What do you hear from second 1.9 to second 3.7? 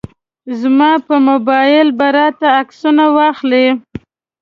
به راته عکسونه واخلي.